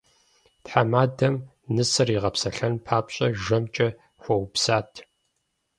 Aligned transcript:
Тхьэмадэм 0.63 1.35
нысэр 1.75 2.07
игъэпсэлъэн 2.15 2.73
папщӏэ 2.85 3.27
жэмкӏэ 3.43 3.87
хуэупсат. 4.21 4.91